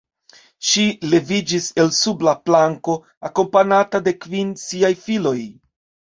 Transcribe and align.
Ŝi 0.67 0.83
leviĝis 1.09 1.65
el 1.83 1.91
sub 1.97 2.23
la 2.27 2.33
planko, 2.49 2.95
akompanata 3.29 4.01
de 4.07 4.15
kvin 4.25 4.55
siaj 4.63 4.91
filoj. 5.03 5.37